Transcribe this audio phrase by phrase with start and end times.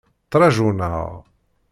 [0.25, 1.09] Ttrajun-aɣ.